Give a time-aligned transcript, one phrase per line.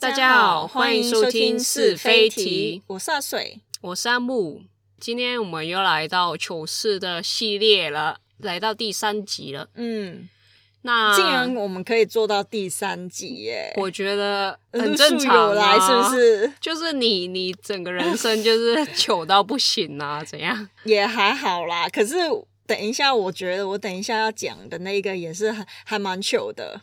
[0.00, 4.62] 大家好，欢迎收听是非题，我是阿水，我是阿木。
[5.00, 9.68] 今天我们又来到糗事的系列了，来到第三集了。
[9.74, 10.28] 嗯，
[10.82, 13.74] 那竟然我们可以做到第三集耶！
[13.76, 16.14] 我觉得很正常、数有来是不？
[16.14, 16.52] 是？
[16.60, 20.22] 就是你，你整个人生就是糗到不行啊？
[20.22, 20.68] 怎样？
[20.84, 21.88] 也还好啦。
[21.88, 22.14] 可是
[22.68, 26.82] 等一下，我觉得我等一下要讲的那个也是还还蛮糗的。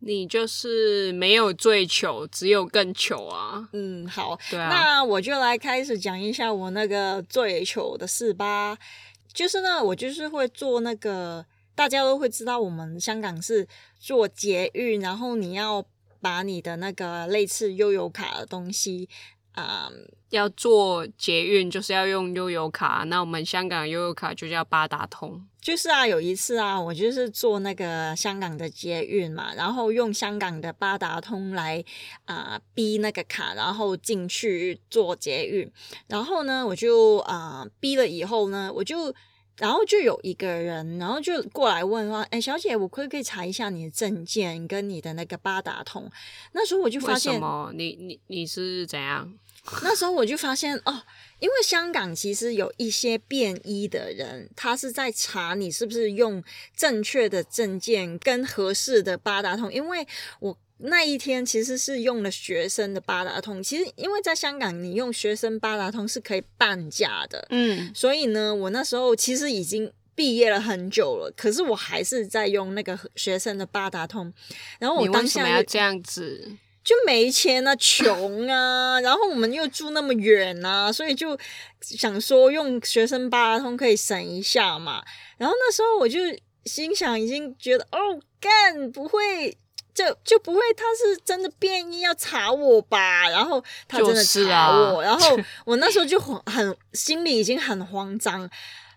[0.00, 3.68] 你就是没有最糗，只有更糗啊！
[3.72, 8.78] 嗯，好，对啊，那我就来开始讲一下我那个最糗的事吧。
[9.32, 13.66] 就是呢，我就是会做那个，大家都会知道，我们香港是
[13.98, 15.84] 做捷运，然后你要
[16.20, 19.08] 把你的那个类似悠游卡的东西，
[19.56, 19.90] 啊、
[20.30, 25.44] 要做捷运就是要用悠游卡，那我们香港悠游卡就叫八达通。
[25.60, 31.84] 就是啊，有一次啊，我就是坐那个香港的捷运嘛，然后用香港的八达通来
[32.26, 35.68] 啊、逼那个卡，然后进去做捷运。
[36.06, 39.12] 然后呢，我就啊、逼了以后呢，我就
[39.56, 46.08] 然后就有一个人，然后就过来问说：“哎，小姐，我可不可以查一下你的证件跟你的那个八达通？”
[46.52, 47.72] 那时候我就发为什现，么？
[47.74, 49.32] 你你你是怎样？
[49.82, 51.02] 那时候我就发现哦，
[51.38, 56.42] 因为香港其实有一些便衣的人，他是在查你是不是用
[56.76, 59.72] 正确的证件跟合适的八达通。
[59.72, 60.06] 因为
[60.40, 69.92] 我那一天其实是用了学生的八达通，其实因为在香港你用学生八达通是可以半价的，嗯，所以呢，我那时候其实已经。
[70.16, 74.32] 毕业了很久了，可是我还是在用那个学生的八达通，
[74.78, 76.52] 然后我你为什当下就么要这样子？
[76.86, 81.36] 就没钱啊， 穷啊，然后我们又住那么远啊，所以就
[81.80, 85.02] 想说用学生八达通可以省一下嘛。
[85.36, 86.20] 然后那时候我就
[86.64, 87.98] 心想，已经觉得哦，
[88.40, 89.58] 干不会。
[89.96, 93.26] 就就不会，他是真的变异要查我吧？
[93.30, 98.40] 然后他真的就是查啊我，然后我那时候就很很心里已经很慌张，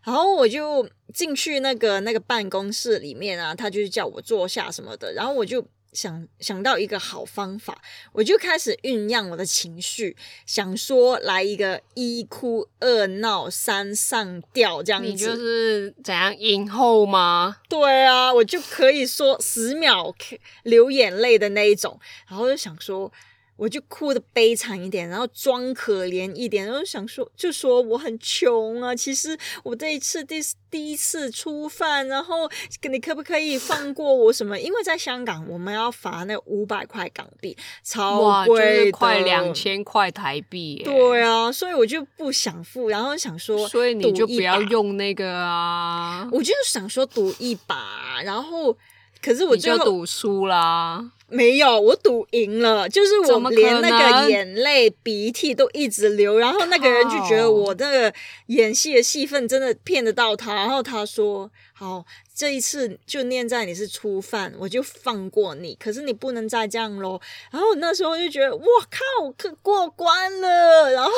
[0.03, 7.81] 然后我就进去那个那个办公室里面啊，他就是叫我坐下什么的，然后我就想想到一个好方法，
[8.13, 15.35] 我就开始酝酿我的情绪，想说来一个一哭二闹三上吊这样你就。
[15.35, 17.57] 是怎样影后吗？
[17.67, 20.15] 对啊，我就可以说十秒
[20.63, 23.11] 流眼泪的那一种，然后就想说。
[23.59, 28.95] 我就哭的悲惨一点，然后装可怜一点，然后想说，就说我很穷啊。
[28.95, 30.39] 其实我这一次第
[30.71, 32.49] 第一次出犯，然后
[32.89, 34.57] 你可不可以放过我什么？
[34.57, 39.53] 因为在香港我们要罚那五百块港币，超贵的，是快两。
[39.59, 40.83] 千块台币耶。
[40.85, 48.77] 对啊，所以我就不想付，然后想说，所以你就不要用那个啊，我就是想说赌一把，然后
[49.21, 51.11] 可是我就最后赌输啦。
[51.31, 58.11] 没有，我赌赢了，就是我连那个眼泪、鼻涕都一直流，然后那个人就觉得我那个
[58.47, 62.03] 演戏的戏份真的骗得到他，然后他说：“好，
[62.33, 67.21] 这一次就念在你是初犯，我就放过你，可是你不能再这样喽。”
[67.53, 71.11] 然后那时候就觉得，哇靠，可过关了，然后，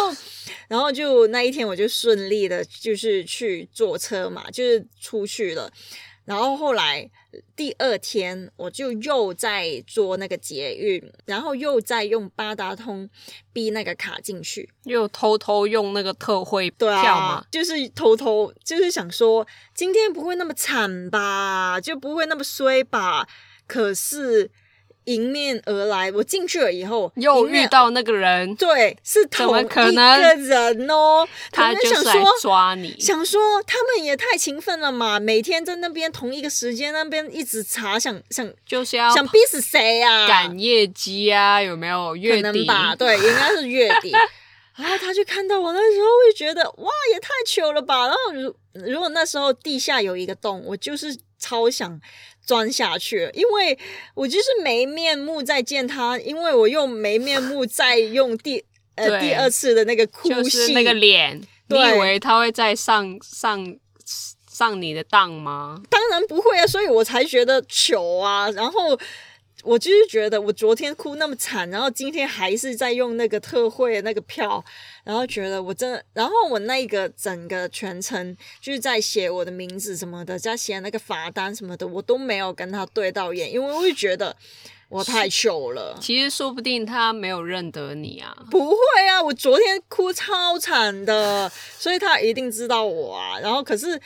[0.68, 5.72] 然后就那一天我就顺利的，就是去坐车嘛，就是出去了。
[6.26, 7.10] 然后后来
[7.56, 13.10] 第二天我就又在做那个捷运，然后又在用八达通
[13.52, 14.70] 逼那个卡进去。
[14.84, 23.28] 又偷偷用那个特惠对票啊嘛，，就是偷偷就是想说今天不会那么惨吧，就不会那么衰吧。
[23.68, 24.52] 可是
[25.06, 32.40] 迎面而来，我进去了以后，又遇到那个人，对是同一个人哦，他就是来可能想说。
[32.42, 33.00] 抓你。
[33.00, 42.16] 想说他们也太勤奋了嘛，每天在那边同一个时间那边一直查，想想就是要想逼死谁呀、赶业绩啊，有没有？
[42.16, 44.12] 月底可能吧，对，应该是月底。
[44.76, 48.08] 然后他就看到我那时候，会觉得哇，也太糗了吧。
[48.08, 52.00] 然后如如果那时候地下有一个洞，我就是超想
[52.46, 53.78] 钻下去，因为
[54.14, 58.64] 我就是没面目再见他，因为我又没面 目再用第
[58.96, 63.76] 呃第二次的那个哭戏，就是那个脸，你以为他会再上上
[64.50, 65.82] 上你的当吗？
[65.90, 68.50] 当然不会啊，所以我才觉得糗啊。
[68.52, 69.00] 然后
[69.64, 74.64] 我就是觉得，我昨天哭那么惨，然后今天还是在用那个特惠的那个票，
[75.04, 84.36] 然后觉得我真的，然后我那个整个全程就是在写我的名字什么的，在写那个罚单什么的，我都没有跟他对到眼，因为我会觉得
[84.90, 85.98] 我太糗了。
[86.02, 88.36] 其实说不定他没有认得你啊。
[88.50, 88.76] 不会
[89.08, 93.40] 啊，我昨天哭超惨的，所以他一定知道我啊。
[93.40, 94.00] 然后可是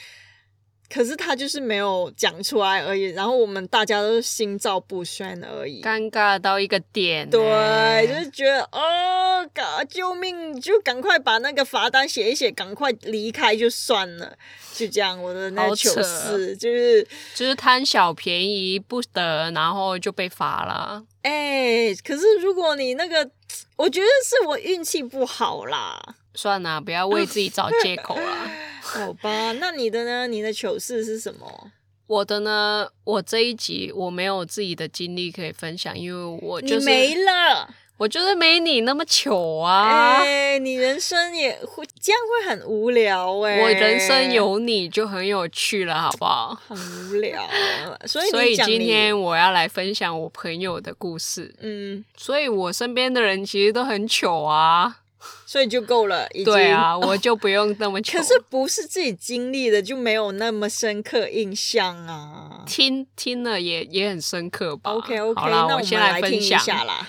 [0.88, 5.82] 可是他就是没有讲出来而已，然后我们大家都是心照不宣而已。
[5.82, 10.60] 尴尬到一个点、对，欸就是觉得哦，嘎，救命！
[10.62, 14.38] 就赶快把那个罚单写一写，赶快离开就算了。
[14.74, 21.04] 就这样，我的那糗事就是，就是贪小便宜不得，然后就被罚了。
[21.24, 23.30] 哎、可是如果你那个，
[23.78, 26.16] 我觉得是我运气不好啦。
[26.34, 28.52] 算了，不要为自己找借口啦。
[29.04, 30.28] 好吧，那你的呢？
[30.28, 31.72] 你的糗事是什么？
[32.08, 37.74] 我的呢，我这一集我没有自己的经历可以分享，因为我就是你没了。
[37.98, 40.18] 我就是没你那么糗啊。
[40.20, 46.60] 哎、你人生也会这样会很无聊哎、我人生有你就很有趣了，好不好？
[46.68, 47.42] 很无聊，
[48.06, 51.56] 所以所以今天我要来分享我朋友的故事。
[51.62, 54.98] 嗯，所以我身边的人其实都很糗啊。
[55.46, 58.18] 所以就够了，已经对啊，我就不用那么糗。
[58.18, 62.64] 可是不是自己经历的就没有那么深刻印象啊。
[62.68, 64.92] 听听了也也很深刻吧。
[64.92, 66.60] OK OK，好啦，那我先们来听一分享。
[66.60, 67.08] 下啦。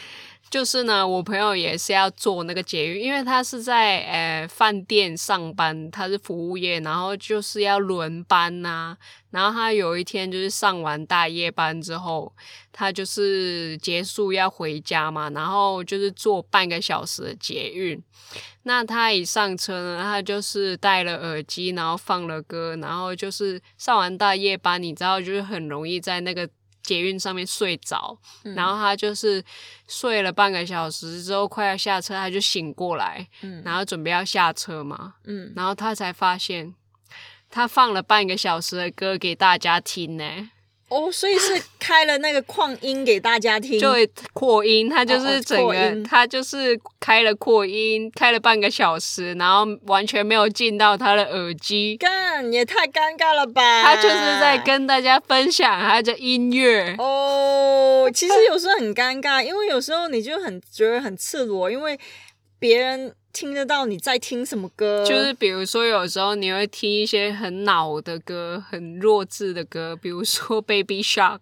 [0.56, 8.96] 就是呢，我朋友也是要做那个捷运，因为他是在呃饭店上班，他是服务业，然后就是要轮班呐、
[9.30, 12.34] 然后他有一天就是上完大夜班之后，
[12.72, 18.02] 他就是结束要回家嘛，然后就是坐半个小时的捷运。
[18.62, 26.48] 那他一上车呢，他就是戴了耳机，然后放了歌，然后就是上完大夜班，你知道，就是很容易在那个
[26.86, 28.16] 捷运上面睡着。
[28.54, 29.44] 然后他就是
[29.86, 33.62] 睡了半个小时之后，快要下车，他就醒过来，嗯。
[33.62, 36.74] 然后准备要下车嘛，嗯，然后他才发现，
[37.50, 40.50] 他放了半个小时的歌给大家听呢，
[40.88, 43.88] 哦，所以是开了那个扩音给大家听， 就
[44.32, 51.96] 扩音，他就是整个，他就是开了扩音，开了半个小时，然后完全没有进到他的耳机。
[51.96, 53.82] 干也太尴尬了吧？
[53.82, 61.98] 他就是在跟大家分享他的音乐，哦，其实有时候很尴尬，因为有时候你就很觉得很赤裸，因为
[62.60, 71.40] 别人听得到你在听什么歌，就是比如说，有时候你会听一些很老的歌、很弱智的歌，比如说 Baby Shark，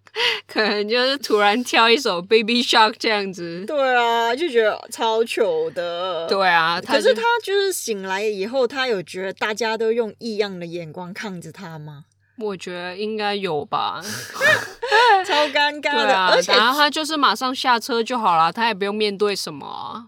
[0.49, 3.65] 可能就是突然跳一首 Baby Shark 这样子。
[3.65, 6.27] 对啊，就觉得超糗的。。
[6.27, 12.07] 对啊，可是他就是醒来以后，他有觉得大家都用异样的眼光看着他吗？
[12.41, 14.03] 我觉得应该有吧。
[15.25, 20.07] 超尴尬的，而，且然后他就是马上下车就好了，他也不用面对什么啊。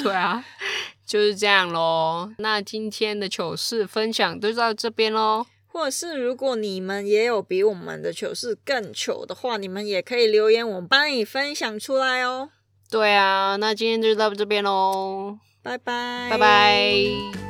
[0.00, 0.44] 对啊，
[1.06, 2.30] 就是这样喽。
[2.38, 5.46] 那今天的糗事分享就到这边喽。
[5.68, 12.48] 或者是如果你们也有比我们的糗事更糗的话，你们也可以留言，我们帮你分享出来哦。
[12.90, 17.45] 对啊，那今天就到这边喽，拜拜，拜拜。